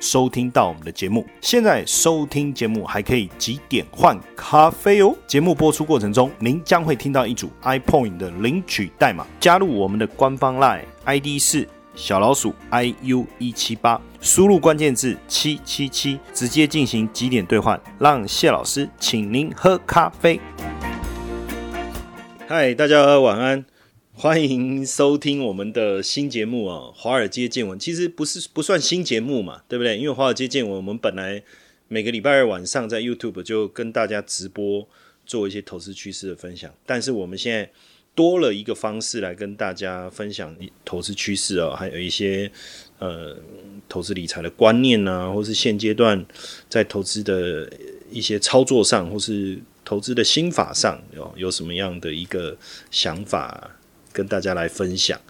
[0.00, 5.14] 收听到我们的节目，现在收听节目还可以几点换咖啡哦。
[5.26, 20.40] 节目播出过程中，您将会听到一组 iPoint 的领取代码，加入我们的官方 Line ID 是小老鼠 iu 一七八，输入关键字七七七，直接进行几点兑换，让谢老师请您喝咖啡。
[22.46, 23.77] 嗨，大家晚安。
[24.20, 29.96] 欢迎收听我们的新节目啊，《华尔街见闻》其实不是不算新节目嘛，对不对？
[29.96, 31.40] 因为《华尔街见闻》我们本来
[31.86, 34.84] 每个礼拜二晚上在 YouTube 就跟大家直播
[35.24, 37.70] 做一些投资趋势的分享，但是我们现在
[38.16, 40.52] 多了一个方式来跟大家分享
[40.84, 42.50] 投资趋势哦，还有一些
[42.98, 43.36] 呃
[43.88, 46.26] 投资理财的观念啊，或是现阶段
[46.68, 47.72] 在投资的
[48.10, 52.58] 一些操作上，或是投资的心法上有有什么样的一个
[52.90, 53.76] 想法。
[54.12, 55.20] 跟大家来分享，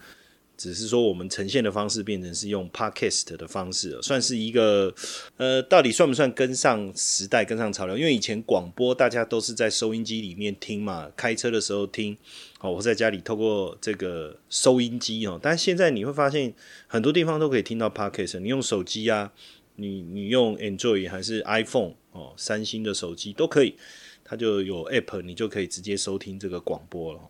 [0.56, 4.92] 只是说我们呈现的方式变成是用 podcast 的方式，算是一个
[5.36, 7.96] 呃，到底算不算跟上时代、跟上潮流？
[7.96, 12.16] 因为以前广播大家都是在收音机里面听嘛，开车的时候听，
[12.60, 16.52] 哦，我在家里透过这个收音机哦，但现在你会发现
[16.88, 19.32] 很多地方都可以听到 podcast，你用手机啊，
[19.76, 23.76] 你你用 Android 还是 iPhone 哦，三星的手机都可以，
[24.24, 27.20] 它就有 app，你就可以直接收听这个广播了。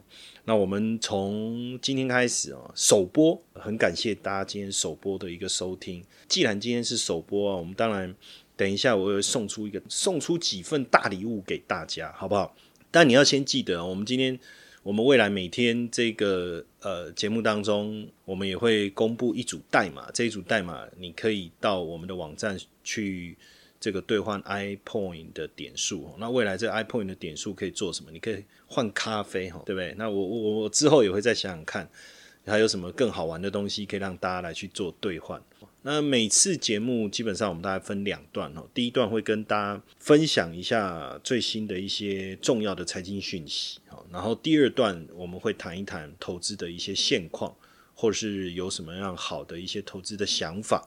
[0.48, 6.02] 那我们从今天开始啊，首播，很感谢大家今天首播的一个收听。
[6.26, 8.14] 既然今天是首播啊，我们当然
[8.56, 12.56] 等一下我会送出一个送出几份大礼物给大家，好不好？
[12.90, 14.40] 但你要先记得，我们今天
[14.82, 23.36] 我们未来每天这个呃节目当中，我们也会公布一组代码，这一组代码你可以到我们的网站去。
[23.80, 28.10] 这个兑换 iPoint 的点数，那未来这 iPoint 的点数可以做什么？
[28.10, 29.94] 你可以换咖啡，哈，对不对？
[29.96, 31.88] 那我我我之后也会再想想看，
[32.44, 35.40] 还有什么更好玩的东西可以让大家来去做兑换。
[35.82, 47.54] 那每次节目基本上我们大概分两段哦，第一段会跟大家分享一下最新的一些重要的财经讯息，好，然后第二段我们会谈一谈投资的一些现况，
[47.94, 50.86] 或是有什么样好的一些投资的想法。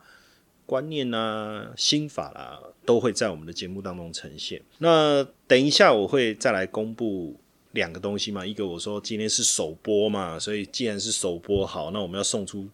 [0.66, 4.62] 观念呐、心法啦，都会在我们的节目当中呈现。
[4.78, 7.36] 那等一下我会再来公布
[7.72, 12.68] 两个东西嘛，一个我说今天是首播嘛，所以既然是首播，好，那我们要送出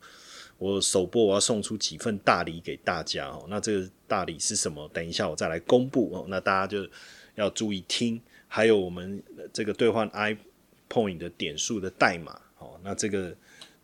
[0.59, 3.45] 我首播我要送出几份大礼给大家哦。
[3.49, 4.87] 那这个大礼是什么？
[4.93, 6.25] 等一下我再来公布哦。
[6.27, 6.87] 那大家就
[7.35, 12.79] 要注意听，还有我们这个兑换 iPoint 的点数的代码哦。
[12.83, 13.35] 那这个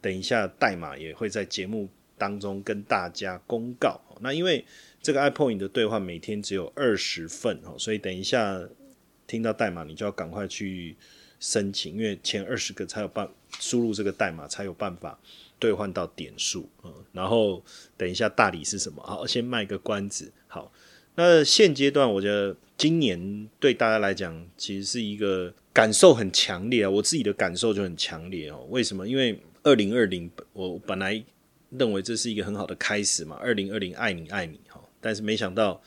[0.02, 1.90] 等一下代码也会在节目。
[2.18, 4.63] 当中跟大家公告，那因为
[5.01, 8.62] 这个 iPoint 的兑换每天只有二十份哦，所以等一下
[9.28, 10.96] 听到代码你就要赶快去
[11.40, 13.28] 申请，因为前二十个才有办
[13.59, 15.19] 输入这个代码才有办法
[15.59, 17.62] 兑换到点数嗯，然后
[17.97, 19.03] 等一下大礼是什么？
[19.03, 20.31] 好，先卖个关子。
[20.47, 20.72] 好，
[21.16, 28.66] 那现阶段我觉得今年对大家来讲其实是一个感受很强烈啊，我自己的感受就很强烈哦。
[28.69, 29.06] 为什么？
[29.06, 31.22] 因为二零二零我本来。
[31.78, 33.35] 认为这是一个很好的开始嘛？
[33.38, 35.81] 二零二零爱你爱你哈，但是没想到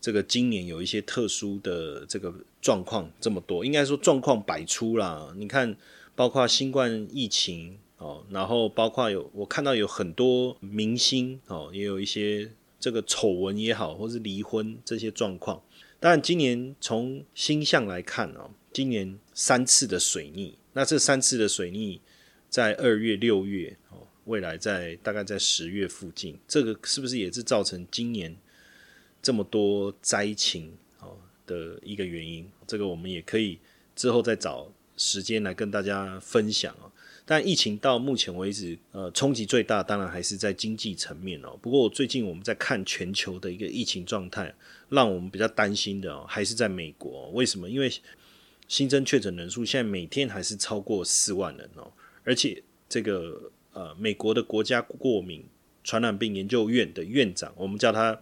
[0.00, 5.32] 这个今年有一些特殊的这个状况这么多，应该说状况百出啦。
[5.36, 5.74] 你看，
[6.14, 15.62] 包括新冠疫情哦，然后包括有我看到有很多明星哦，也有一些这个丑闻也好，或是离婚这些状况。
[15.98, 22.02] 当然，今年从星象来看哦，今年三次的水逆，那这三次的水逆
[22.50, 23.78] 在二月、六月。
[24.24, 28.34] 未来在大概在十月附近，这个是不是也是造成今年
[29.20, 31.16] 这么多灾情哦
[31.46, 32.50] 的一个原因？
[32.66, 33.58] 这个我们也可以
[33.94, 36.90] 之后再找时间来跟大家分享哦。
[37.26, 41.58] 但疫情到目前为止，呃，冲击最大当然还是在经济层面哦。
[41.60, 44.54] 不过最近我们在看全球的一个疫情状态，
[44.88, 47.30] 让我们比较担心的哦，还是在美国。
[47.30, 47.68] 为什么？
[47.68, 47.92] 因为
[48.68, 51.92] 新增确诊人数现在每天还是超过四万人哦，
[52.24, 53.50] 而且这个。
[53.74, 55.44] 呃，美国的国家过敏
[55.82, 58.18] 传染病研究院的院长，我们叫他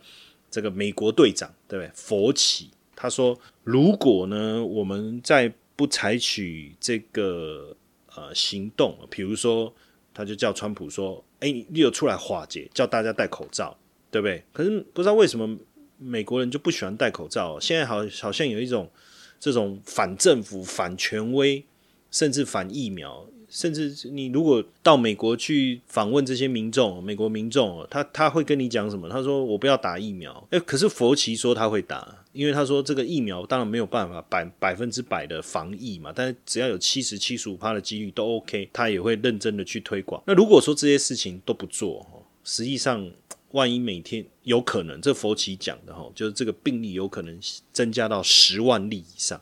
[0.51, 1.91] 这个美国队长，对不对？
[1.95, 7.77] 佛奇他说，如果呢，我们在不采取这个
[8.15, 9.73] 呃行动，比如说，
[10.15, 13.77] 他就叫川普说，哎，你有出来化解，叫大家戴口罩，
[14.11, 14.43] 对不对？
[14.53, 15.59] 可是不知道为什么
[15.99, 18.91] 美国人就不喜欢戴口罩，现在好好像有一种
[19.39, 21.65] 这种反政府、反权威，
[22.11, 23.27] 甚至反疫苗。
[23.53, 29.11] 甚至你如果到美国去访问这些民众，美国民众，他他会跟你讲什么？
[29.11, 30.49] 他说我不要打疫苗。
[30.51, 40.23] 哎，可是佛奇说他会打，因为他说这个疫苗当然没有办法百百分之百的防疫嘛，但是只要有七十七十五趴的几率都 OK，他也会认真的去推广。
[40.27, 43.07] 那如果说这些事情都不做，实际上
[43.51, 47.39] 万一每天有可能，这佛奇讲的哈，就是这个病例有可能
[47.71, 49.39] 增加到十万例以上。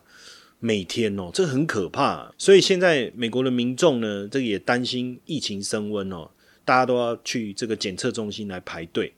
[0.63, 2.31] 每天哦，这很可怕。
[2.37, 6.29] 所以现在美国的民众呢，这个也担心疫情升温哦，
[6.63, 9.11] 大家都要去这个检测中心来排队。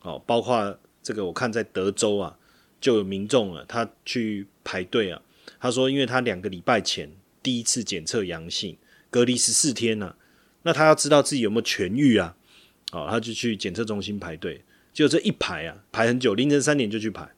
[0.00, 2.36] 哦，包括这个，我看在德州啊，
[2.80, 5.20] 就有民众啊，他去排队啊。
[5.60, 7.10] 他说，因为他两个礼拜前
[7.42, 8.76] 第一次检测阳性，
[9.10, 10.16] 隔离十四天呢，
[10.62, 12.34] 那他要知道自己有没有痊愈啊。
[12.92, 14.62] 哦，他就去检测中心排队，
[14.94, 17.28] 就这一排啊，排很久，凌晨三点就去排。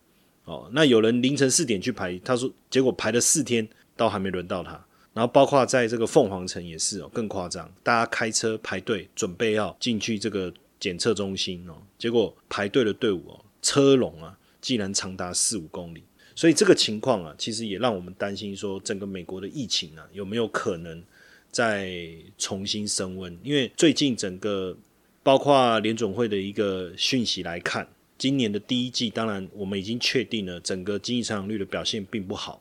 [0.49, 4.83] 哦，那有人凌晨四点去排，他说结果排了四天都还没轮到他。
[5.13, 16.03] 然后包括在这个凤凰城也是哦，更夸张，大家开车排队准备要进去这个检测中心哦，结果排队的队伍哦，车龙啊，竟然长达四五公里。
[16.35, 21.03] 所以这个情况啊，其实也让我们担心说，整个美国的疫情啊，有没有可能
[21.51, 21.91] 再
[22.39, 23.37] 重新升温？
[23.43, 24.77] 因为最近整个
[25.23, 27.87] 包括联总会的一个讯息来看。
[28.19, 32.61] 今年的第一季，当然我们已经确定了，整个经济成长率的表现并不好。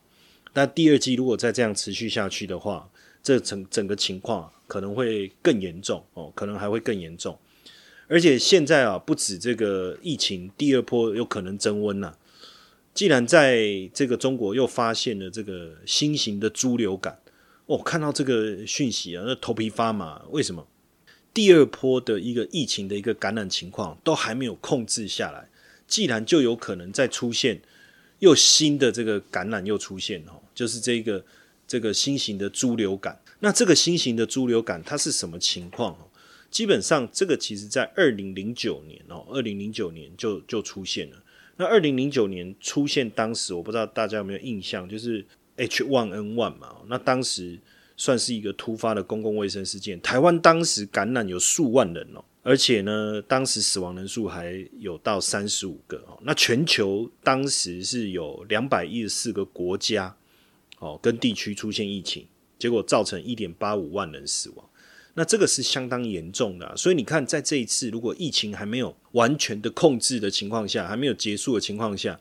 [0.54, 2.88] 但第二季如果再这样持续下去的话，
[3.24, 7.38] 这整整个情况可能会更严重哦，可能还会更严重。
[8.08, 12.18] 而且现在啊，不止这个疫情第二波有可能增温了。
[12.94, 17.20] 既然在这个中国又发现了这个新型的猪流感，
[17.66, 20.24] 哦，看到这个讯息啊，那头皮发麻。
[20.30, 20.66] 为什么？
[21.38, 25.48] 第二波的一个疫情的一个感染情况都还没有控制下来，
[25.88, 27.62] 既然就有可能再出现
[28.18, 31.24] 又新的这个感染又出现哦，就是这个
[31.68, 33.22] 这个新型的猪流感。
[33.42, 35.96] 那这个新型的猪流感它是什么情况？
[36.50, 41.24] 基本上这个其实在二零零九年哦，二零零九年就就出现了。
[41.58, 45.24] 那二零零九年出现，当时我不知道大家有没有印象，就是
[45.58, 47.60] H1N1 嘛，那当时。
[47.98, 50.00] 算是一个突发的公共卫生事件。
[50.02, 56.18] 台湾当时感染有数万人哦，而且呢，当时死亡人数还有到三十五个哦。
[56.22, 60.16] 那全球当时是有两百一十四个国家
[60.78, 62.26] 哦跟地区出现疫情，
[62.60, 64.66] 结果造成一点八五万人死亡。
[65.16, 66.78] 那这个是相当严重的。
[66.78, 72.20] 所以你看，在这一次如果疫情还没有完全的控制的情况下，还没有结束的情况下。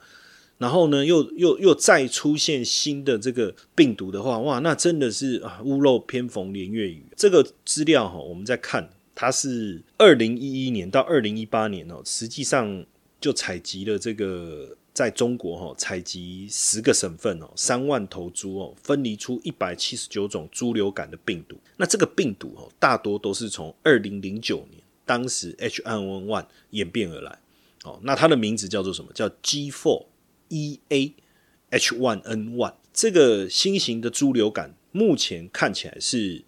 [0.59, 7.05] 然后呢，又又又再出现新的这个病毒的话，哇，那真的是啊，屋漏偏逢连月雨。
[7.15, 12.87] 这个资料哈，我们在看，它是二零一一年到二零一八年哦，实际上
[13.21, 21.59] 就采集了这个在中国哈，采集十个省份哦，三万头猪哦，分离出一百七十九种猪流感的病毒。
[21.77, 27.39] 那这个病毒哦，大多都是从二零零九年当时 H1N1 演变而来。
[27.85, 29.13] 哦，那它的名字叫做什么？
[29.13, 30.07] 叫 G4。
[30.49, 31.15] E A
[31.71, 36.43] H one N one 这个新型的猪流感目前看起来是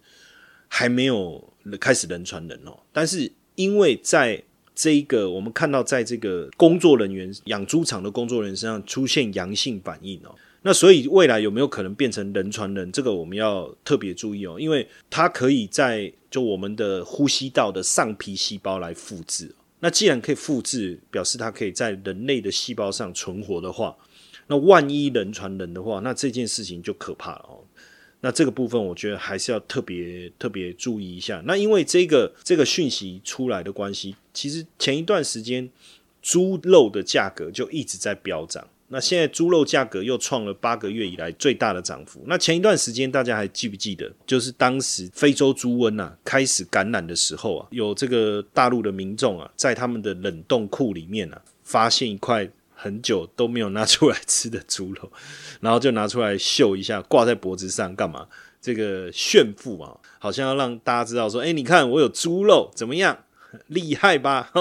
[0.67, 4.41] 还没有开始人传人哦，但是因为在
[4.73, 12.91] 这一个我们看到在这个工作人员养猪场的工作人员身上出现阳性反应哦，那所以未来有没有可能变成人传人？
[12.91, 19.53] 这个我们要特别注意哦，因为它可以在就我们的呼吸道的上皮细胞来复制。
[19.81, 23.95] 那既然可以复制，表示它可以在人类的细胞上存活的话，
[24.47, 27.63] 那万一人传人的话，那这件事情就可怕了哦。
[28.21, 31.41] 那这个部分，我觉得还是要特别特别注意一下。
[31.45, 35.69] 那因为这个这个讯息出来的关系，其实前一段时间
[36.21, 38.67] 猪肉的价格就一直在飙涨。
[38.91, 42.23] 那现在猪肉价格又创了八个月以来最大的涨幅。
[42.25, 55.11] 那前一段时间大家还记不记得，就是当时非洲猪瘟呐开始感染的时候啊，有这个大陆的民众啊，在他们的冷冻库里面啊，发现一块很久都没有拿出来吃的猪肉，
[55.61, 58.27] 然后就拿出来秀一下，挂在脖子上干嘛？
[58.59, 63.19] 这个炫富啊，好像要让大家知道说，哎，你看我有猪肉，怎么样，
[63.67, 64.51] 厉害吧？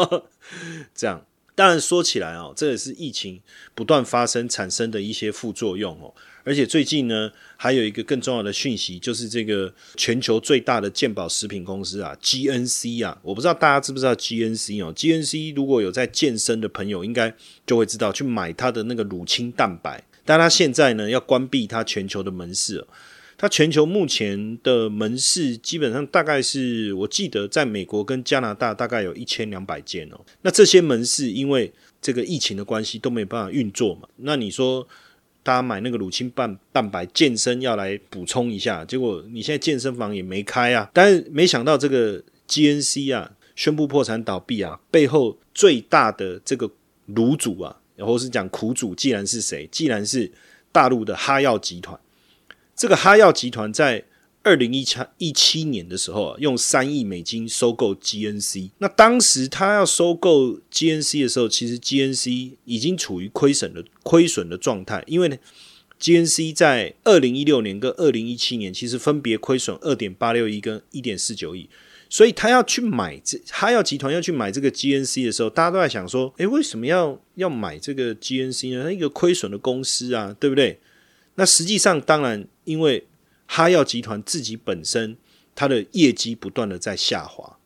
[0.95, 1.25] 这样。
[1.59, 3.41] 当然说起来哦，这也是疫情
[3.75, 6.15] 不断发生产生的一些副作用哦。
[6.45, 14.95] 而且最近呢，还有一个更重要的讯息，就是这个全球最大的健保食品公司啊，GNC 啊，我不知道大家知不知道 GNC 哦。
[14.95, 17.35] GNC 如果有在健身的朋友，应该
[17.67, 22.87] 就会知道去买它的那个乳清蛋白，但它现在呢要关闭它全球的门市。
[23.41, 30.19] 它全球目前的门市基本上大概是我记得在美国跟加拿大大概有一千两百间哦。
[30.43, 34.09] 那这些门市因为这个疫情的关系都没办法运作嘛？
[34.17, 34.87] 那你说
[35.45, 40.91] 大家买那个乳清蛋蛋白健身要来补充一下，结果你现在健身房也没开啊。
[40.93, 46.69] 但是没想到这个 GNC 啊宣布破产倒闭啊，背后最大的这个
[47.15, 49.69] 卤主啊，然后是讲苦主，既然是谁？
[49.71, 50.29] 既然是
[50.73, 51.97] 大陆的哈药集团。
[52.79, 54.05] 这个哈药集团在
[54.45, 58.71] 二零一七一七年的时候啊，用三亿美金收购 GNC。
[58.79, 65.37] 那当时他要收购 GNC 的时候，其实 GNC 已经处于亏损的亏损的状态，因为呢
[66.01, 71.69] ，GNC 在二零一六年跟二零一七年其实分别亏损二点八六亿跟一点四九亿。
[72.09, 78.85] 所以他要去买这哈药集团要去买这个 GNC 的时候，大家都在想说：，诶，为什么要要买这个 GNC 呢？
[78.85, 80.79] 它一个亏损的公司啊，对不对？
[81.35, 83.07] 那实际上，当然，因为
[83.47, 85.17] 哈药集团自己本身
[85.55, 87.59] 它的业绩不断的在下滑，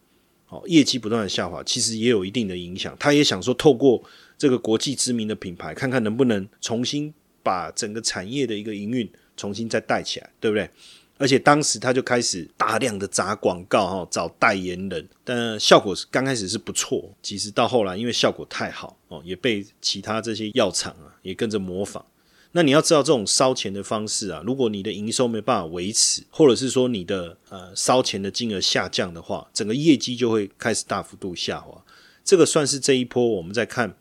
[0.49, 2.97] 哦，业绩不断的下滑，其实也有一定的影响。
[3.01, 4.01] 他也想说，透过
[4.39, 10.71] 这个国际知名的品牌，看看能不能重新把整个产业的一个营运重新再带起来，对不对？
[11.19, 22.05] 而且当时他就开始大量的砸广告，哈，找代言人，但效果是刚开始是不错，其实到后来因为效果太好，哦，也被其他这些药厂啊也跟着模仿。
[22.53, 31.83] 那你要知道这种烧钱的方式啊，如果你的营收没办法维持，或者是说你的呃烧钱的金额下降的话，整个业绩就会开始大幅度下滑。
[32.25, 33.97] 这个算是这一波我们在看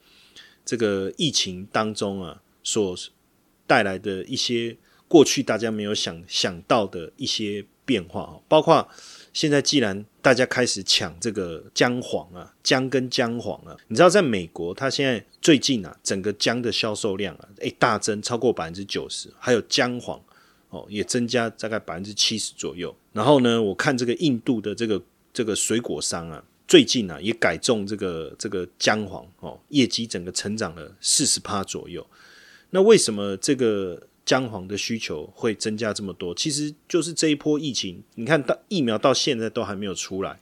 [0.66, 2.96] 这个疫情当中啊所
[3.66, 4.78] 带来的一些
[5.08, 8.88] 过去大家没有想想到的一些变化，包括。
[9.34, 20.22] 现在既然大家开始抢这个姜黄啊，姜跟姜黄啊，你知道在美国，它现在最近啊，整个姜的销售量啊，诶大增超过百分之九十，还有姜黄
[20.70, 22.96] 哦也增加大概百分之七十左右。
[23.12, 25.02] 然后呢，我看这个印度的这个
[25.34, 32.06] 这个水果商啊，最近啊也改种这个这个姜黄哦，业绩整个成长了四十趴左右。
[32.70, 34.08] 那为什么这个？
[34.32, 38.02] 姜黄的需求会增加这么多，其实就是这一波疫情。
[38.16, 40.40] 你看到疫苗到现在都还没有出来，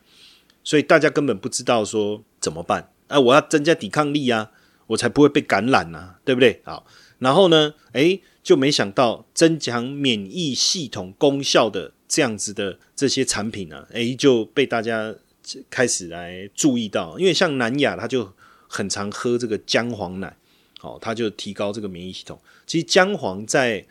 [0.63, 2.93] 所以大家根本不知道说怎么办。
[3.07, 4.51] 哎，我要增加抵抗力啊，
[4.85, 6.61] 我才不会被感染呐，对不对？
[6.63, 6.85] 好，
[7.17, 15.15] 然后呢，诶，就没想到增强免疫系统功效的这样子的这些产品呢，诶，就被大家
[15.71, 17.17] 开始来注意到。
[17.17, 18.31] 因为像南亚，他就
[18.67, 20.35] 很常喝这个姜黄奶。
[20.81, 22.39] 好，它就提高这个免疫系统。
[22.69, 23.83] 其实姜黄在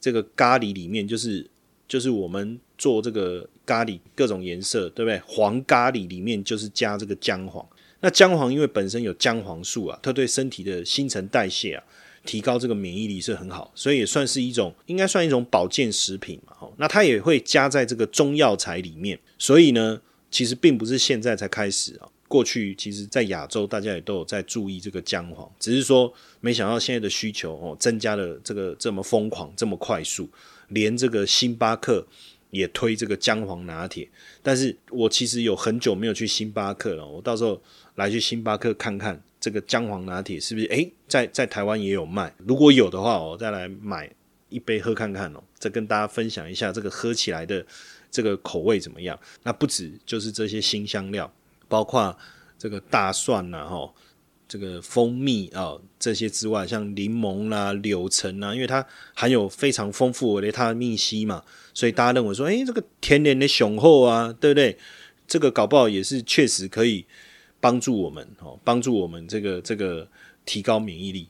[0.00, 1.48] 这个咖喱里面，就是
[1.86, 5.22] 就是我们做这个咖喱各种颜色，对不对？
[5.24, 7.64] 黄咖喱里面就是加这个姜黄。
[8.00, 11.84] 那姜黄因为本身有姜黄素啊，它对身体的新陈代谢啊，
[12.24, 16.56] 提高这个免疫力是很好，所以也算是一种应该算一种保健食品嘛。
[16.58, 22.08] 哦，那它也会加在这个中药材里面，所以呢，其实并不是现在才开始啊。
[22.34, 30.28] 过去其实，在亚洲大家也都有在注意这个姜黄，只是说没想到现在的需求哦增加了这个这么疯狂，这么快速，
[30.70, 32.04] 连这个星巴克
[32.50, 34.08] 也推这个姜黄拿铁。
[34.42, 37.62] 但是我其实有很久没有去星巴克了，我到时候
[37.94, 42.34] 来去星巴克看看这个姜黄拿铁是不是诶，在在台湾也有卖。
[42.38, 44.10] 如果有的话，我再来买
[44.48, 47.64] 一杯喝看看哦，再跟大家分享一下这个喝起来的
[48.10, 49.16] 这个口味怎么样。
[49.44, 51.32] 那不止就是这些新香料。
[51.74, 52.16] 包括
[52.56, 53.92] 这个大蒜呐，哈，
[54.46, 61.42] 这个蜂蜜啊，这些之外，像柠檬啦、柳橙啊，因为它含有非常丰富的它的密西嘛，
[61.74, 64.78] 所以大家认为说，哎，这个天然的雄厚啊，对不对？
[65.26, 67.04] 这个搞不好也是确实可以
[67.58, 70.06] 帮助我们哦，帮助我们这个这个
[70.46, 71.28] 提高免疫力。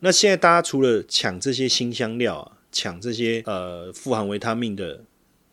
[0.00, 5.00] 那现在大家除了抢这些新香料啊，抢这些呃富含维他命的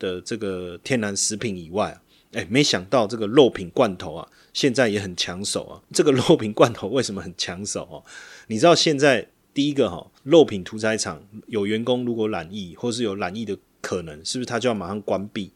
[0.00, 1.96] 的这个天然食品以外。
[2.36, 5.80] 哎，没想到这个肉品罐头啊，现在也很抢手啊。
[5.90, 8.04] 这个肉品罐头为什么很抢手哦？
[8.48, 15.50] 你知道现在第一个哈，肉品屠宰场有员工如果染疫，或是有染疫的可能，是不是他就要马上关闭？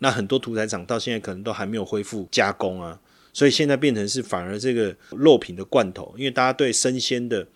[0.00, 3.00] 那很多屠宰场到现在可能都还没有恢复加工啊，
[3.32, 7.48] 所以现在变成是反而这个肉品的罐头，因为大家对生鲜的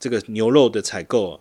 [0.00, 1.40] 这个牛肉的采购啊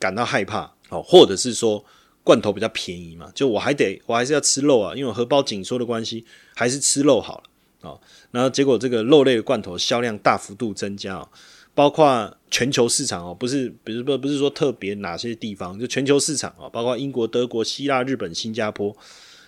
[0.00, 1.84] 感到害怕哦，或者是说。
[2.28, 6.22] 罐头比较便宜嘛，就我还得我还是要吃肉啊，因为荷包紧缩的关系，
[6.54, 7.96] 还是吃肉好了啊。
[8.32, 11.26] 然后结果这个肉类的罐头销量大幅度增加，
[11.74, 18.94] 包括全球市场哦，不是，比如说不是说特别哪些地方，就全球市场啊，包括英国、德国、希腊、日本、新加坡，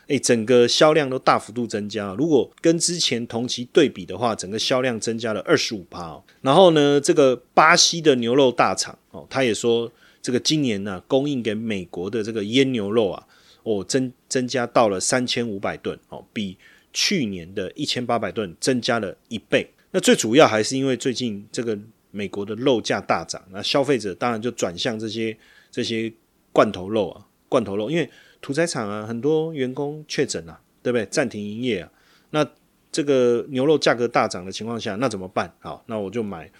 [0.06, 2.14] 诶，整个销量都大幅度增加。
[2.14, 6.18] 如果跟之前同期对比的话，整个销量增加了二十五趴。
[6.40, 9.92] 然后呢，这个巴西的牛肉大厂哦，他也说。
[10.22, 13.26] 这个今年呢，供应给美国的这个腌牛肉啊，
[13.62, 16.56] 哦增增加到了三千五百吨哦，比
[16.92, 19.68] 去年的一千八百吨增加了一倍。
[19.92, 21.78] 那最主要还是因为最近这个
[22.10, 25.36] 美国的肉价大涨，那消费者当然就转向这些
[25.70, 26.12] 这些
[26.52, 28.08] 罐头肉啊，罐头肉，因为
[28.40, 31.06] 屠宰场啊很多员工确诊啊，对不对？
[31.06, 31.90] 暂停营业啊，
[32.30, 32.46] 那
[32.92, 35.52] 这个牛肉价格大涨的情况下，那怎么办？
[35.60, 36.50] 好，那我就买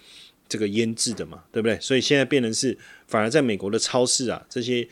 [0.51, 1.79] 这个腌制的嘛，对不对？
[1.79, 2.77] 所以现在变成是，
[3.07, 4.85] 反而在美国的超市啊，这些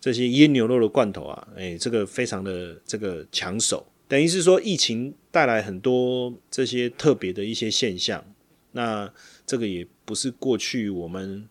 [0.00, 8.24] 这些腌牛肉的罐头啊，哎，这个非常的这个抢手，等于是说疫情带来很多这些特别的一些现象。
[8.70, 9.12] 那
[9.44, 11.48] 这个也不是过去我们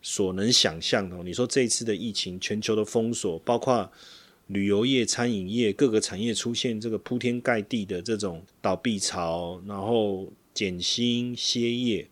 [0.00, 1.22] 所能想象的。
[1.22, 3.92] 你说这一次的疫情，全球的封锁，包括
[4.46, 12.08] 旅游业、餐饮业各个产业出现这个铺天盖地的这种倒闭潮，然后减薪歇业，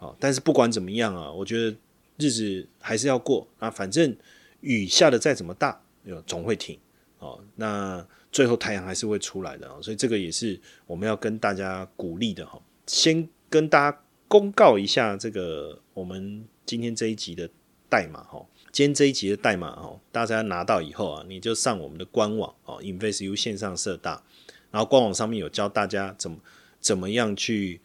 [0.00, 1.76] 好，但是不管怎么样啊，我觉得
[2.16, 3.70] 日子还是要过啊。
[3.70, 4.16] 反正
[4.62, 5.78] 雨下的再怎么大，
[6.26, 6.78] 总会停
[7.18, 7.38] 哦。
[7.56, 8.02] 那
[8.32, 9.76] 最后太阳还是会出来的啊。
[9.82, 12.58] 所以这个也是我们要跟大家鼓励的哈。
[12.86, 17.46] 先跟大家公告一下，这个我们今天这一集的
[17.90, 18.42] 代码哈，
[18.72, 24.22] 今天这一集的代码哈，大家拿到以后啊，你就上我们的官网哦，InvestU 线上社大，
[24.70, 26.38] 然后官网上面有教大家怎么
[26.80, 27.82] 怎么样去。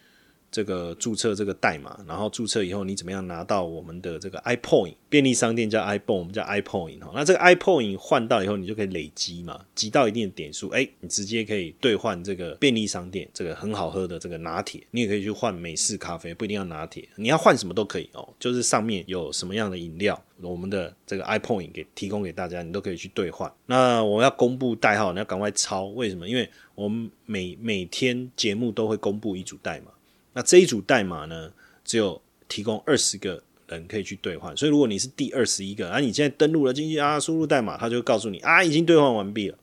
[0.55, 7.11] 这个注册这个代码，然后注册以后，你怎么样拿到我们的这个 iPoint 便利商店叫 iPhone，我们叫 iPoint 哈。
[7.13, 18.25] 那这个 iPoint 换到以后，你就可以累积嘛，积到一定的点数，哎，你直接可以兑换这个便利商店这个很好喝的这个拿铁，你也可以去换美式咖啡，不一定要拿铁，你要换什么都可以哦。
[18.39, 23.51] 就是上面有什么样的饮料，我们的这个 iPoint 给提供给大家，你都可以去兑换。
[23.65, 26.29] 那我要公布代号，你要赶快抄，为什么？
[26.29, 29.91] 因为我们每每天节目都会公布一组代码。
[30.35, 31.49] 那这一组代码呢，
[31.85, 39.57] 只有提供二十个人可以去兑换，所以如果你是第二十一个，啊，你现在登录了进去啊，输入代码，它就告诉你啊，已经兑换完毕了，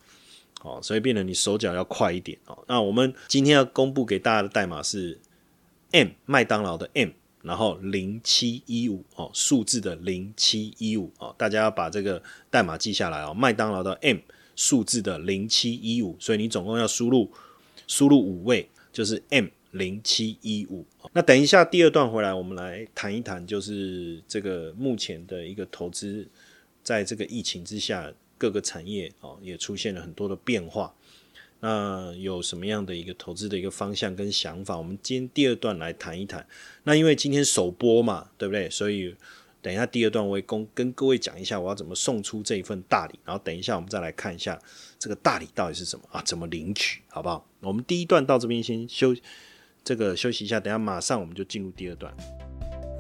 [0.62, 2.58] 哦，所以变得你手脚要快一点哦。
[2.66, 5.20] 那我们今天要公布给大家的代码是
[5.90, 7.10] M 麦当劳的 M，
[7.42, 14.16] 然后零七一五哦，数字的零七一五哦，大家要把这个代码记下来哦，麦当劳的 M
[14.56, 17.30] 数字的零七一五，所以你总共要输入
[17.86, 19.48] 输入五位，就是 M。
[19.72, 26.28] 零七一五，那等一下第二段回来，我们来谈一谈，就是这个目前的一个投资，
[26.82, 30.94] 在这个疫情之下，各个产业哦也出现了很多的变化。
[31.60, 34.76] 那有什么样的一个投资的一个方向跟想法？
[34.76, 36.46] 我们今天第二段来谈一谈。
[36.82, 38.68] 那因为今天首播嘛，对不对？
[38.68, 39.14] 所以
[39.62, 40.42] 等一下第二段我会
[40.74, 43.18] 跟各位讲一下，我要怎么送出这一份大礼。
[43.24, 44.60] 然后等一下我们再来看一下
[44.98, 46.20] 这个大礼到底是什么啊？
[46.26, 47.00] 怎么领取？
[47.08, 47.48] 好不好？
[47.60, 49.16] 我们第一段到这边先休。
[49.84, 52.12] 这个休息一下，等下马上我们就进入第二段。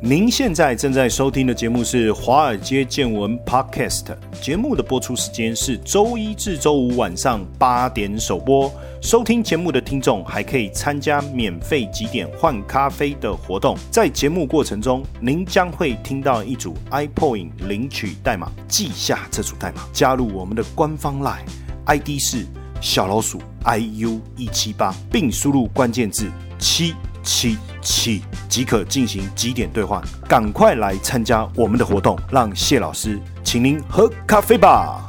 [0.04, 4.06] 您现在正在收听的节目是《华尔街见闻》Podcast，
[4.40, 8.68] 节目的播出时间是周一至周五晚上八点首播。
[9.00, 21.46] 收听节目的听众还可以参加免费几点换咖啡的活动，在节目过程中，您将会听到一组 iPoint 领取代码，记下这组代码，加入我们的官方 Line
[21.86, 22.44] ID 是
[22.82, 26.28] 小老鼠 iu 一七八，并输入关键字。
[26.58, 35.08] 七七七即可进行几点兑换，赶快来参加我们的活动，让谢老师请您喝咖啡吧。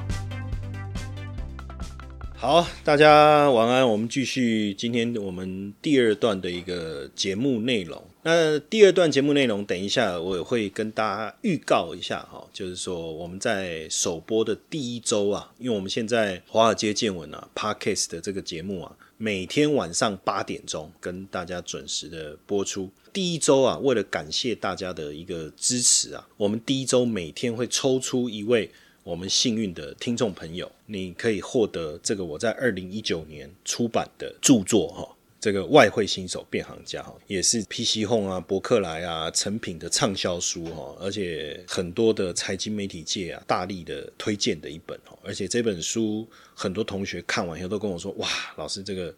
[2.36, 3.88] 好，大家晚安。
[3.88, 8.00] 我们继续今天我们第二段的一个节目内容。
[8.26, 18.96] 那第二段节目内容，等一下我也会跟大家预告一下哈，就是说我们在首播的第一周啊，因为我们现在华尔街见闻啊，Parkes 的这个节目啊。
[19.18, 22.90] 每天晚上八点钟跟大家准时的播出。
[23.14, 28.70] 第一周啊，为了感谢大家的一个支持啊，我们第一周每天会抽出一位
[29.04, 35.13] 我们幸运的听众朋友，你可以获得这个我在二零一九年出版的著作哈。
[35.44, 46.26] 这个外汇新手变行家哈，也是 PC Home 啊、博客来啊、成品的畅销书哈，而且很多的财经媒体界啊大力的推荐的一本哦，而且这本书
[46.56, 49.14] 很多同学看完以后都跟我说，哇，老师这个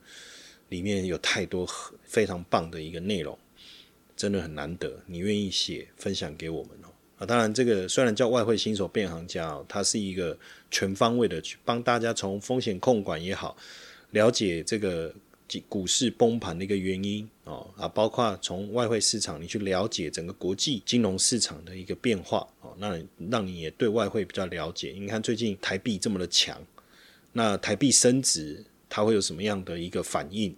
[0.69, 1.63] 里面有太多
[2.05, 3.37] 非常棒的一个内容，
[4.17, 10.35] 真的很难得，你愿意写分享给我们哦啊，当然这个虽然叫外汇新手变行家哦，它是一个
[10.71, 13.55] 全方位的去帮大家从风险控管也好，
[14.09, 15.13] 了解这个。
[15.67, 24.93] 股市崩盘的一个原因哦啊，包括从外汇市场你去了解整个国际金融市场的一个变化哦，那让你也对外汇比较了解。
[24.97, 26.61] 你看最近台币这么的强，
[27.33, 30.55] 那台币升值它会有什么样的一个反应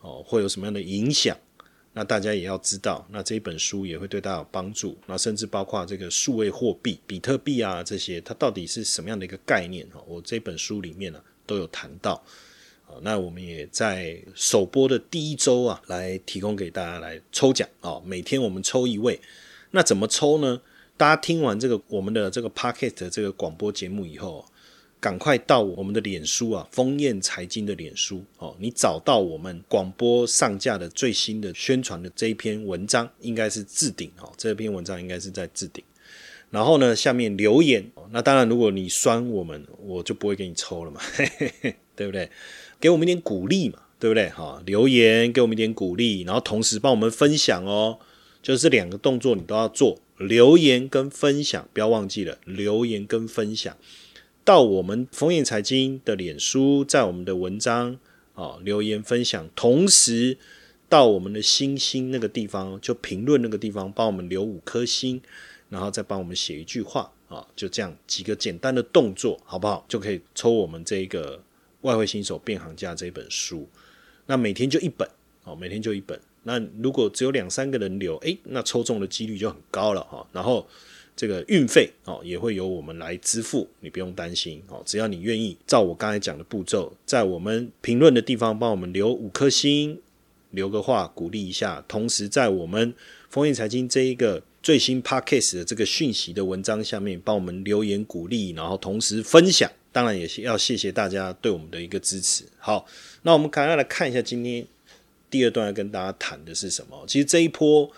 [0.00, 0.22] 哦？
[0.26, 1.36] 会有什么样的影响？
[1.94, 4.96] 那大家也要知道，那这一本书也会对大家有帮助。
[5.06, 10.04] 那甚至包括这个数位货币、比特币啊这些，它到底是什么样的一个概念哦？
[10.06, 12.22] 我这本书里面呢都有谈到。
[13.02, 19.20] 那我们也在首播的第一周啊，来提供给大家来抽奖啊，每天我们抽一位。
[19.70, 20.60] 那怎么抽呢？
[20.96, 24.44] 大家听完这个我们的这个 Pocket 这个广播节目以后，
[24.98, 35.84] 赶快到我们的脸书啊，丰燕财经的脸书哦，你找到我们广播上架的最新的宣传的这一篇文章，应该是置顶哦，这篇文章应该是在置顶。
[36.50, 42.30] 然后呢，下面留言，那当然如果你酸我们，我就不会给你抽了嘛，嘿嘿嘿对不对？
[42.80, 44.28] 给我们一点鼓励嘛，对不对？
[44.30, 47.98] 哈，留言给我们一点鼓励，然后同时帮我们分享哦，
[48.42, 49.98] 就是两个动作你都要做。
[50.16, 53.76] 留言跟分享，不要忘记了留言跟分享
[54.44, 57.96] 到我们丰燕财经的脸书，在我们的文章
[58.34, 60.36] 啊留言分享，同时
[60.88, 65.22] 到我们的星星那个地方，就评论那个地方，帮我们留五颗星，
[65.68, 69.84] 然后再帮我们写一句话啊，就这样几个简单的动作，好不好？
[69.88, 71.40] 就可以抽我们这一个
[71.82, 73.68] 外汇新手变行家这本书。
[74.26, 75.08] 那每天就一本
[75.44, 76.18] 哦，每天就一本。
[76.42, 80.26] 那如果只有两三个人留，诶，那抽中的几率就很高了哈。
[80.32, 80.66] 然后
[81.14, 84.82] 这个运费哦，也会由我们来支付，你不用担心哦。
[84.86, 90.00] 只要你愿意照我刚才讲的步骤，在我们评论的地方帮我们留五颗星，
[90.52, 91.84] 留个话鼓励一下。
[91.88, 92.94] 同时在我们
[93.28, 99.72] 丰益财经这一个最新 podcast 的这个讯息的文章下面帮我们留言鼓励，然后同时分享。
[99.90, 102.44] 当然也是要谢谢大家对我们的一个支持。
[102.58, 102.86] 好，
[103.22, 104.66] 那我们赶快来看一下今天。
[105.30, 107.02] 第二段要跟大家谈的是什么？
[107.08, 107.90] 其实这一波，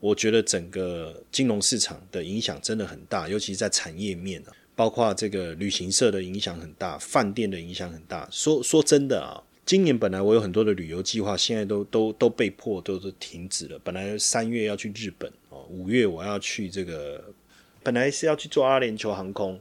[0.00, 8.28] 我觉得整个金融市场的影响真的很大，尤其是在产业面啊，包括这个旅行社的影响很大，饭店的影响很大。
[8.32, 13.78] 说说真的啊，今年本来我有很多的旅游计划，现在都都都被迫都是停止了。
[13.84, 17.22] 本来三月要去日本哦，五月我要去这个，
[17.82, 19.60] 本来是要去做阿联酋航空，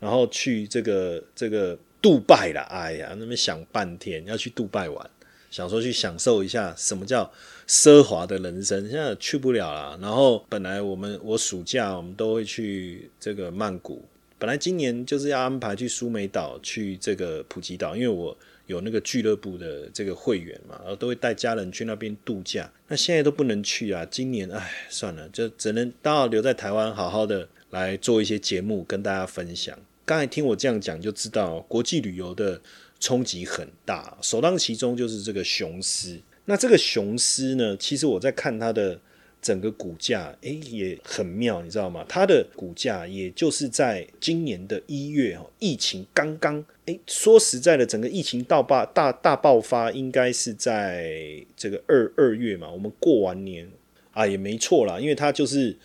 [0.00, 2.62] 然后去这个这个杜拜了。
[2.70, 5.10] 哎呀，那么想半天要去杜拜玩。
[5.50, 7.32] 想说去享受一下什么叫
[7.68, 9.96] 奢华的人生，现在去不了了。
[10.02, 14.04] 然后本来我们我暑假我们都会去这个曼谷，
[14.36, 22.68] 本来今年就是要安排去苏梅岛、去这个普吉岛，因为我有那个俱乐部的这个会员嘛，然后都会带家人去那边度假。
[22.94, 29.76] 那现在都不能去啊，今年哎算了，就只能刚好留在台湾，好好的来做一些节目跟大家分享。
[30.04, 32.60] 刚才听我这样讲就知道，国际旅游的。
[33.00, 36.18] 冲击很大，首当其冲就是这个雄狮。
[36.46, 38.98] 那这个雄狮呢，其实我在看它的
[39.42, 42.06] 整个股价，诶，也很妙，你知道吗？
[42.08, 52.70] 它的股价也就是在今年的一月哦，疫情刚刚，诶，说实在的，整个疫情大爆大大爆发，应该是在这个二二月嘛。
[52.70, 53.66] 我们过完年
[54.12, 55.76] 啊，也没错啦，因为它就是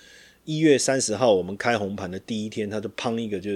[0.44, 3.52] 一月三十号我们开红盘的第一天，它就砰一个就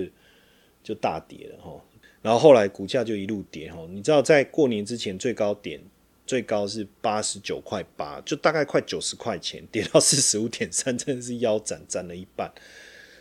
[0.81, 1.83] 就大跌了哈。
[2.21, 5.81] 然后后来股价就一路跌哈，你知道在过年之前最高点
[6.25, 12.49] 最高是八十九块八，就大概快九十块钱，跌到四十五点三，真的是腰斩，斩了一半。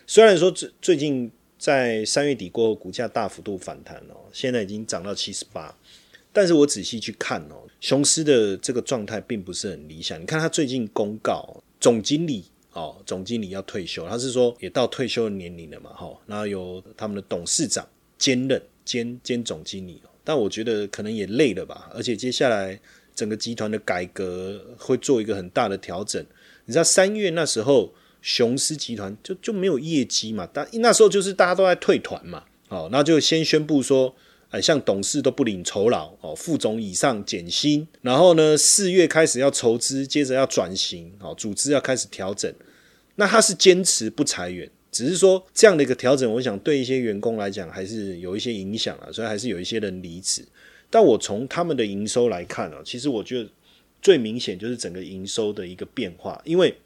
[0.06, 1.28] 虽然说最最近
[1.62, 5.72] 在三月底过后，股价大幅度反弹哦，现在已经涨到七十八，
[6.32, 10.20] 但是我仔细去看哦，雄狮的这个状态并不是很理想。
[10.20, 18.60] 你看他最近公告，总经理哦，总经理要退休，他是说也到退休的年龄了嘛，哈，然后由他们的董事长兼任。
[18.84, 22.76] 兼兼总经理但我觉得可能也累了吧，而且接下来
[23.14, 26.20] 整个集团的改革会做一个很大的调整。
[26.64, 34.14] 你知道三月那时候雄狮集团就就没有业绩嘛，但那时候就是大家都在退团嘛，哦，那就先宣布说，
[34.50, 42.50] 哎，像董事都不领酬劳哦，副总以上减薪，然后呢四月开始要筹资，接着要转型，哦，组织要开始调整，
[43.16, 44.70] 那他是坚持不裁员。
[44.92, 50.44] 只是说这样的一个调整，我想对一些员工来讲还是有一些影响啊，所以还是有一些人离职。
[50.90, 53.48] 但我从他们的营收来看啊，其实我觉得
[54.02, 56.76] 最明显就是整个营收的一个变化，因为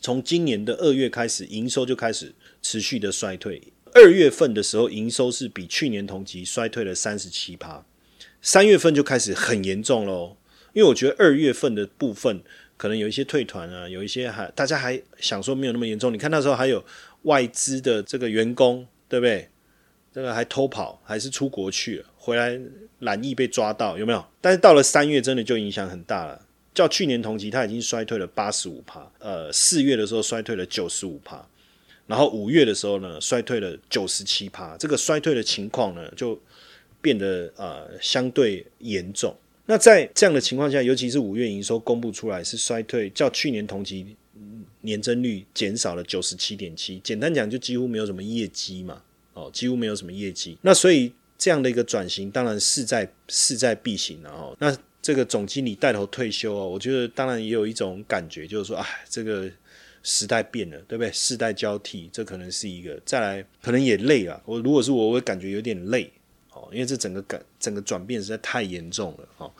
[0.00, 3.72] 从今年的二月开始，营收就开始持续的衰退。
[3.94, 7.84] 二月份的时候，营收是比去年同期衰退了三十七趴，
[8.40, 10.36] 三月份就开始很严重喽。
[10.72, 12.42] 因为我觉得二月份的部分
[12.76, 16.12] 可能有一些退团啊，有一些还大家还想说没有那么严重。
[16.12, 16.84] 你看那时候还有。
[17.22, 19.48] 外资的这个员工，对不对？
[20.14, 22.58] 这个还偷跑，还是出国去了，回来
[23.00, 24.24] 懒疫被抓到，有没有？
[24.40, 26.40] 但是到了三月，真的就影响很大了。
[26.78, 29.10] 较去年同期，它已经衰退了八十五趴。
[29.18, 31.44] 呃，四月的时候衰退了九十五趴，
[32.06, 34.76] 然后五月的时候呢，衰退了九十七趴。
[34.76, 36.40] 这个衰退的情况呢，就
[37.00, 39.34] 变得呃相对严重。
[39.66, 44.16] 那在这样的情况下，尤其是五月营收公布出来是衰退，较去年同期。
[44.82, 49.02] 年增率减少了九十七点七，简单讲就几乎没有什么业绩嘛，
[49.34, 50.56] 哦，几乎没有什么业绩。
[50.62, 54.56] 那所以这样的一个转型，当然势在势在必行了哦。
[54.60, 59.48] 那这个总经理带头退休哦，我觉得当然也有一种感觉，就是说，哎，这个
[60.02, 61.10] 时代变了，对不对？
[61.12, 63.00] 世代交替，这可能是一个。
[63.04, 64.42] 再来，可能也累了。
[64.44, 66.10] 我如果是我，我会感觉有点累
[66.52, 69.50] 哦，因为这整个感整个转变实在太严重了哦。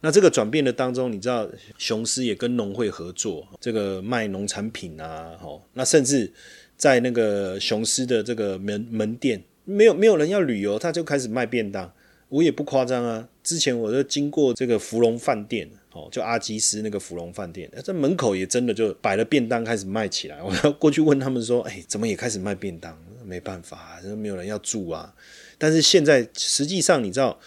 [0.00, 6.30] 那这个转变的当中，你知道，雄狮也跟农会合作，这个卖农产品啊，哦，那甚至
[6.76, 11.90] 在那个雄狮的这个门门店，没有没有人要旅游，他就开始卖便当。
[12.28, 20.40] 我也不夸张啊，之前我就经过这个芙蓉饭店，哦，就阿基斯那个芙蓉饭店，这门口也真的就摆了便当开始卖起来。
[20.44, 22.98] 我要过去问他们说，哎，怎么也开始卖便当？
[23.24, 25.14] 没办法，没有人要住啊。
[25.58, 27.38] 但是现在实际上你知道。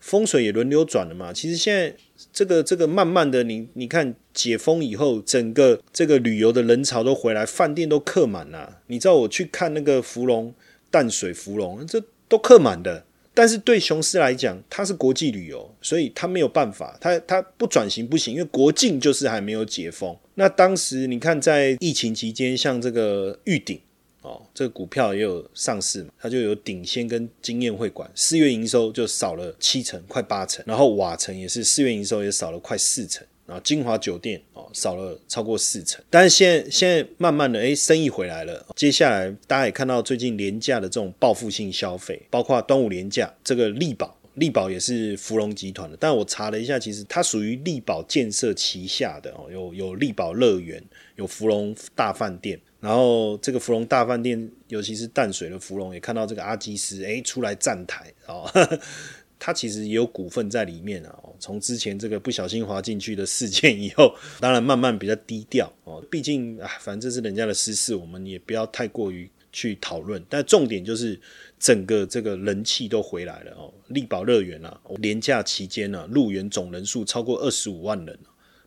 [0.00, 1.96] 风水也轮流转了嘛，其实现在
[2.30, 8.80] 这个这个慢慢的，你你看解封以后，整个这个旅游的人潮都回来，饭店都客满了。
[8.88, 10.52] 你知道我去看那个芙蓉
[10.90, 13.06] 淡水芙蓉，这都客满的。
[13.34, 20.16] 但是对雄狮来讲，它是国际旅游，所以它没有办法，它它不转型不行，因为国境就是还没有解封。
[20.36, 23.80] 那当时你看在疫情期间，像这个玉鼎。
[24.22, 30.64] 哦，这个股票也有上市嘛，它就有鼎先跟经验会馆，四月营收就少了七成，快八成。
[30.66, 36.02] 然后瓦城也是四月营收也少了快四成，然后金华酒店哦少了超过四成。
[36.10, 38.66] 但是现在现在慢慢的，哎，生意回来了。
[38.74, 45.96] 接下来大家也看到最近廉价的这种报复性消费，包括端午廉价，这个力宝，力宝也是芙蓉集团的。
[46.00, 50.82] 但我查了一下，其实它属于力宝建设旗下的哦，有有力宝乐园，
[51.16, 52.60] 有芙蓉大饭店。
[52.80, 58.46] 然后这个芙蓉大饭店，尤其是淡水的芙蓉，也看到这个阿基斯哎出来站台哦，
[59.44, 61.14] 他其实也有股份在里面啊。
[61.38, 66.02] 从之前这个不小心滑进去的事件以后，当然慢慢比较低调哦。
[66.10, 70.24] 毕竟啊，反正这是人家的私事，我们也不要太过于去讨论。
[70.30, 71.20] 但重点就是
[71.58, 73.70] 整个这个人气都回来了哦。
[73.88, 78.18] 力宝乐园啊，年假期间呢，入园总人数超过二十五万人，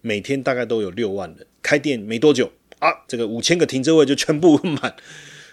[0.02, 1.48] 每天大概都有六万人。
[1.64, 2.52] 开店没多久。
[2.80, 4.96] 啊，这个五千个停车位就全部满，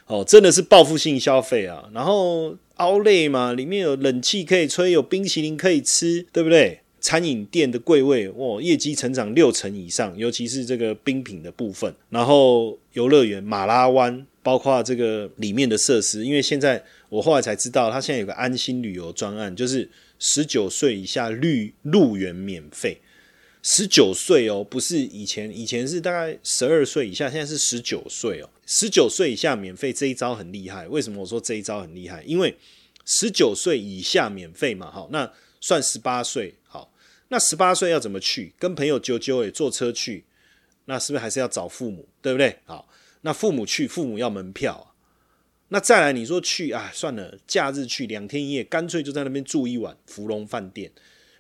[0.05, 1.89] 哦，真的是报复性消费啊！
[1.95, 6.81] 然后奥莱嘛，里面有冷气可以吹，有冰淇淋可以吃，对不对？
[7.01, 11.95] 餐饮店的柜位，哇，业绩成长六成以上，尤其是这个冰品的部分。
[12.09, 22.99] 然后游乐园马拉湾，包括这个里面的设施，因为现在我后来才知道，它现在有个安心旅游专案，就是十九岁以下绿入园免费。
[23.67, 28.51] 十九岁哦，不是以前，以前是大概十二岁以下，现在是十九岁哦。
[28.67, 32.23] 十九岁以下免费这一招很厉害，为什么我说这一招很厉害？
[32.25, 32.55] 因为
[33.07, 36.93] 十九岁以下免费嘛，好，那算十八岁好，
[37.29, 38.53] 那十八岁要怎么去？
[38.59, 40.25] 跟朋友揪揪诶，坐车去，
[40.85, 42.59] 那是不是还是要找父母，对不对？
[42.67, 42.87] 好，
[43.23, 44.95] 那父母去，父母要门票。
[45.69, 50.93] 那再来你说去啊，算了，假日去两天一夜，干脆就在那边住一晚，芙蓉饭店。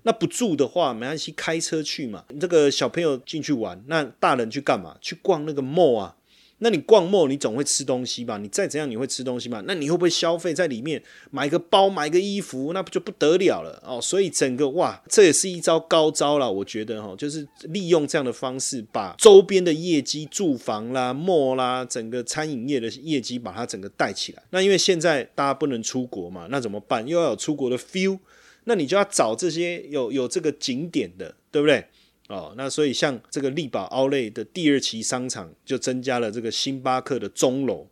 [0.04, 2.24] 那不住的话，没关系，开车去嘛。
[2.40, 4.96] 这个小朋友进去玩，那大人去干嘛？
[5.00, 6.16] 去逛那个 mall 啊。
[6.58, 8.38] 那你逛 mall，你总会吃东西吧？
[8.38, 9.62] 你再怎样，你会吃东西嘛？
[9.66, 11.02] 那你会不会消费在里面？
[11.30, 14.00] 买个包，买个衣服，那不就不得了了哦？
[14.00, 16.50] 所以整个哇，这也是一招高招了。
[16.50, 24.42] 我觉得哈，就是利用这样的方式，把周边的业绩、住房啦、mall 啦，整个餐饮业的业绩，把它整个带起来。
[24.50, 27.06] 那因为现在大家不能出国嘛，那怎么办？
[27.06, 28.18] 又要有出国的 feel。
[28.64, 31.84] 那你就要找这些有有这个景点的，对不对？
[32.28, 37.86] 哦，那所以像这个力宝奥莱的第二期商场就增加了这个星巴克的钟楼，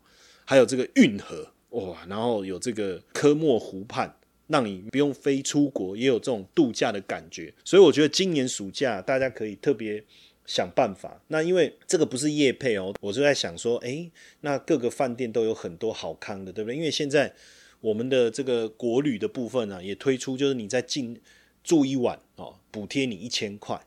[0.46, 7.52] 还有这个运河哇，然后有这个科莫湖畔，让你不用飞出国，也有这种度假的感觉。
[7.62, 10.02] 所以我觉得今年暑假大家可以特别
[10.46, 11.20] 想办法。
[11.28, 16.76] 那因为这个不是夜配哦，我就在想说，诶，那各个饭店都有很多好康的，对不对？
[16.76, 17.34] 因为现在。
[17.82, 21.20] 我们的这个国旅的部分呢，也推出，就是你在进
[21.64, 23.84] 住一晚哦，补贴你一千块。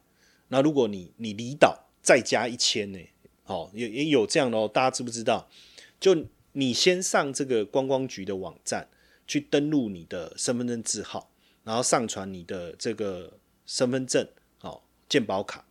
[0.49, 2.99] 那如果你你离岛再加一千呢，
[3.45, 4.69] 哦，也也有这样的哦。
[4.71, 5.49] 大家知不知道？
[5.97, 8.89] 就你先上这个观光局的网站
[9.25, 11.31] 去登录你的身份证字号，
[11.63, 14.27] 然后上传你的这个身份证
[14.59, 15.65] 哦，健保卡，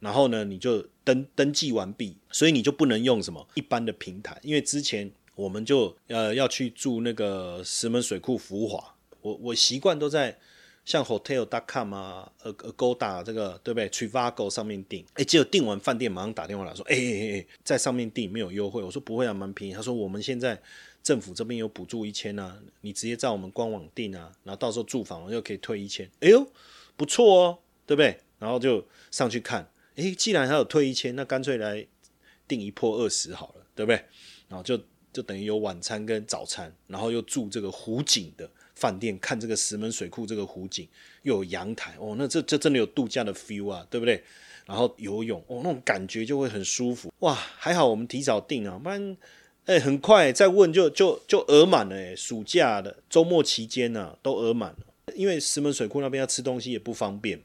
[0.00, 5.12] 然后呢，你就登登记完毕，所以你就不能用什么一般的平台，因为之前。
[5.34, 10.38] 我们就呃要去住那个石门水库福华，我我习惯都在
[10.84, 19.74] 像 hotel.com 啊、呃、Agoda 这个对不对？Trivago 上面订，哎，结果订完饭店马上打电话来说，哎哎哎，在上面订没有优惠，我说不会啊，蛮便宜。
[19.74, 20.60] 他说我们现在
[21.02, 26.46] 政府这边有补助一千啊，你直接在我们官网订啊，然后到时候住房又可以退一千，哎呦，
[26.96, 28.20] 不错哦，对不对？
[28.38, 31.86] 然后就上去看，哎，既然还有退一千，那干脆来
[32.46, 34.04] 订一破二十好了，对不对？
[34.48, 34.78] 然后就。
[35.14, 40.88] 就等于有晚餐跟早餐，然后又住这个湖景的饭店，看这个石门水库这个湖景，
[41.22, 44.22] 又有阳台，哦，那这这真的有度假的 feel 啊，对不对？
[44.66, 49.16] 然后游泳，哦，那种感觉就会很舒服，哇，还好我们提早订啊，不然，
[49.66, 57.44] 哎，很快再问就就就额满了，哎，暑假的周末期间呢都额满了，因为石门水库那边要吃东西也不方便嘛，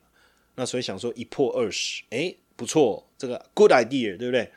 [0.55, 4.51] 那所以想说一破二十，哎，不错，这个 good idea，对不对？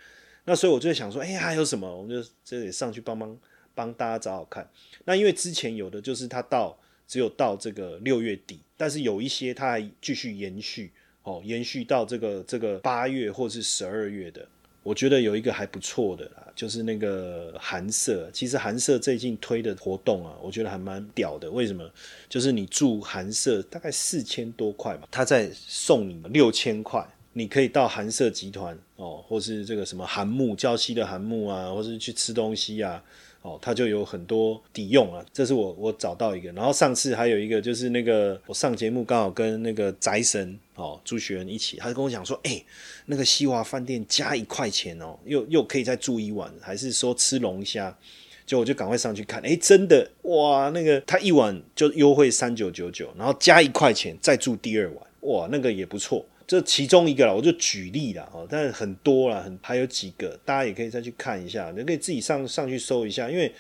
[0.45, 1.97] 那所以我就想说，哎，还有什么？
[1.97, 3.39] 我们就这里上去帮帮
[3.75, 4.69] 帮大家找好看。
[5.05, 6.77] 那因为之前有的就是他到
[7.07, 10.91] 只有到这个六月底，但是有一些他还继续延续
[11.23, 14.47] 哦，延续到这个这个八月或是十二月的。
[14.83, 18.29] 我觉得有一个还不错的啦，就是那个韩社。
[18.33, 21.49] 其实韩社最近推的活动啊，我觉得还蛮屌的。
[21.49, 21.89] 为什么？
[22.29, 27.07] 就是你住韩社大概四千多块嘛，他在送你六千块。
[27.35, 33.03] 你可以到韩舍集团哦，或是这个什么韩木胶西的韩木啊，或是去吃东西啊，
[33.41, 35.25] 哦，它就有很多抵用啊。
[35.33, 42.63] 这是我我找到一个，然后上次还有一个就是那个我上节目刚好跟那个宅神哦朱学仁一起，他就跟我讲说，哎，
[43.07, 47.97] 那个西华饭店加一块钱哦，又又可以再住一晚，还是说吃龙虾？
[48.45, 56.27] 就我就赶快上去看，哎，真的哇，那个他一晚就优惠三九九九，然后加一块钱再住第二晚，哇，那个也不错。
[56.47, 63.53] 这其中一个了，我就举例了哦，但是很多了，很还有几个，大家也可以再去看一下，你可以自己上上去搜一下，因为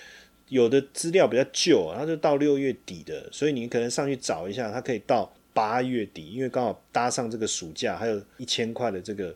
[0.48, 9.34] 有的资料比较旧啊，它就到六月底的，所以你可能上去找一下，它可以到八月底，因为刚好搭上这个暑假，还有一千块的这个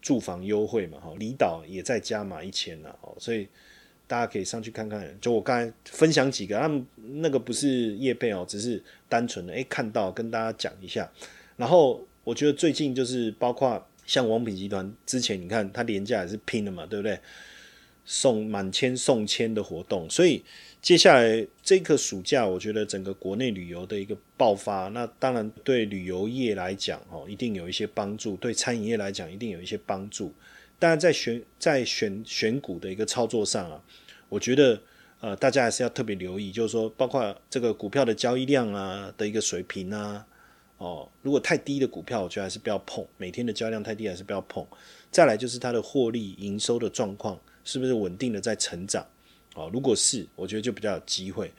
[0.00, 3.46] 住房优惠嘛，哈，离岛也在加码一千了哦，所以
[4.06, 5.06] 大家可以上去看看。
[5.20, 11.10] 就我刚才分享几个，他们那个不是业配哦，只是单纯的诶看到跟大家讲一下，
[11.56, 12.00] 然后。
[12.28, 17.18] 我觉得最近就是包括像王品集团之前，你看它廉价也是拼了嘛，对不对？
[18.04, 20.44] 送满千送千的活动，所以
[20.82, 30.34] 接下来这个暑假，我觉得整个国内旅游的一个爆发，那当然对旅游业来讲哦，一定有一些帮助；对餐饮业来讲，一定有一些帮助。
[30.78, 33.82] 当然，在选在选选股的一个操作上啊，
[34.28, 34.78] 我觉得
[35.20, 40.26] 呃，大家还是要特别留意，就是说，包括这个股票的交易量啊的一个水平啊。
[40.78, 43.04] 哦，如果太低的股票，我觉得还是不要碰。
[43.16, 44.64] 每天的交易量太低，还是不要碰。
[45.10, 49.04] 再来就是它的获利、营收的状况是不是稳定的在成长？
[49.54, 51.52] 哦，如果是，我觉得就比较有机会。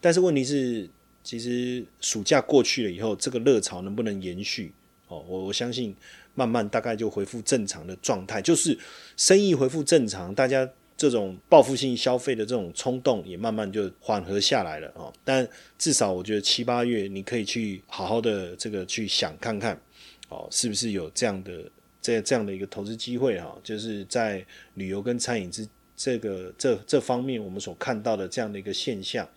[0.00, 0.88] 但是问题是，
[1.24, 4.72] 其实暑假过去了以后，这个热潮能不能延续？
[5.08, 5.96] 哦，我我相信
[6.34, 8.78] 慢慢大概就恢复正常的状态，就是
[9.16, 10.68] 生意恢复正常，大家。
[10.96, 15.12] 这种报复性消费的这种冲动也慢慢就缓和下来了哦。
[15.24, 15.46] 但
[15.78, 19.78] 至少我觉得七八月你可以去好好的这个去想看看
[20.28, 23.56] 哦，是不是有这样的这这样的一个投资机会哈？
[23.62, 29.28] 就是在旅游跟餐饮之这个这这方面，我们所看到的这样的一个现象。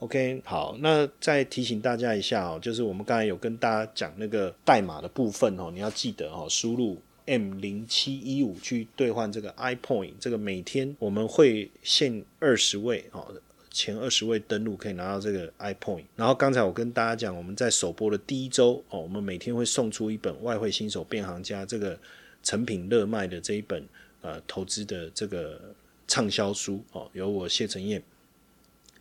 [0.00, 7.00] OK，好，那再提醒大家一下哦，就是我们刚才有跟大家讲那个代码的部分哦，你要记得哦，输入。
[7.26, 13.32] M 零七一五去兑换这个 iPoint，这个每天我们会限二十位哦，
[13.70, 16.04] 前二十位登录可以拿到这个 iPoint。
[16.16, 21.98] 然后刚才我跟大家讲，我们在首播的第一周哦，我们每天会送出一本《外汇新手变行家》这个
[22.42, 23.86] 成品热卖的这一本
[24.20, 25.60] 呃投资的这个
[26.08, 28.02] 畅销书哦，由我谢承彦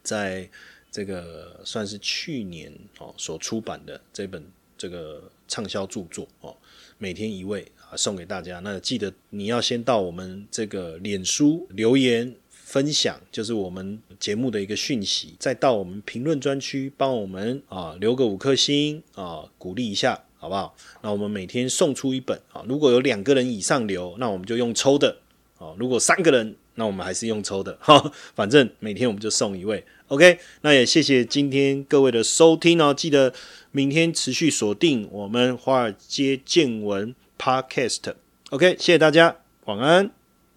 [0.03, 0.47] 在
[0.91, 4.45] 这个算是去年哦所出版的这本
[4.77, 6.55] 这个畅销著作哦，
[6.99, 7.65] 每天一位。
[7.95, 20.75] 送给大家，那记得你要先到我们这个脸书留言分享，就是我们节目的一个讯息，再到我们评论专区帮我们啊留个五颗星啊鼓励一下，好不好？
[21.01, 25.17] 那我们每天送出一本啊，如果有两个人以上留，那我们就用抽的
[25.57, 28.11] 啊；如果三个人，那我们还是用抽的哈。
[28.33, 30.39] 反正每天我们就送一位，OK？
[30.61, 33.33] 那也谢谢今天各位的收听哦，记得
[33.71, 37.13] 明天持续锁定我们华尔街见闻。
[37.41, 40.11] Podcast，OK，谢谢大家，晚安，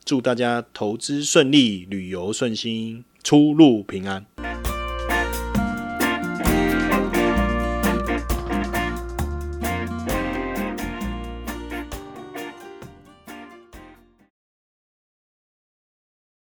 [0.05, 4.54] 祝大家投资顺利，旅游顺心，出入平安。